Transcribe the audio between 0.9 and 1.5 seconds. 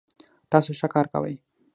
کار کوئ